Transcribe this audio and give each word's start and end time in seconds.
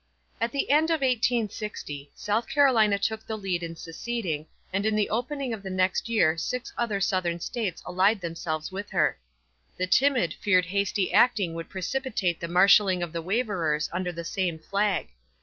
At 0.41 0.51
the 0.51 0.71
end 0.71 0.85
of 0.89 1.01
1860, 1.01 2.09
South 2.15 2.47
Carolina 2.49 2.97
took 2.97 3.23
the 3.23 3.37
lead 3.37 3.61
in 3.61 3.75
seceding, 3.75 4.47
and 4.73 4.83
in 4.83 4.95
the 4.95 5.11
opening 5.11 5.53
of 5.53 5.61
the 5.61 5.69
next 5.69 6.09
year 6.09 6.39
six 6.39 6.73
other 6.75 6.99
Southern 6.99 7.39
States 7.39 7.83
allied 7.85 8.19
themselves 8.19 8.71
with 8.71 8.89
her. 8.89 9.19
The 9.77 9.85
timid 9.85 10.33
feared 10.33 10.65
hasty 10.65 11.13
acting 11.13 11.53
would 11.53 11.69
precipitate 11.69 12.39
the 12.39 12.47
marshaling 12.47 13.03
of 13.03 13.13
the 13.13 13.21
waverers 13.21 13.89
under 13.93 14.11
the 14.11 14.25
same 14.25 14.57
flag. 14.57 15.09